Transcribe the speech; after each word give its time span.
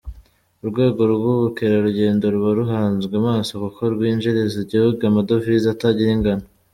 Urwego 0.63 1.01
rw’Ubukerarugendo 1.13 2.23
ruba 2.33 2.49
ruhanzwe 2.59 3.13
amaso, 3.21 3.51
kuko 3.63 3.81
rwinjiriza 3.93 4.57
igihugu 4.63 4.99
amadovize 5.09 5.67
atagira 5.69 6.11
ingano. 6.17 6.45